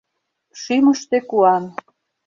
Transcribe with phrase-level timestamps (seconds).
[0.61, 1.63] Шӱмыштӧ— куан.